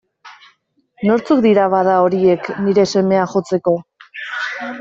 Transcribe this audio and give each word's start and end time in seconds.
Nortzuk 1.09 1.43
dira, 1.47 1.67
bada, 1.75 1.97
horiek, 2.05 2.49
nire 2.69 2.87
semea 2.97 3.29
jotzeko? 3.35 3.75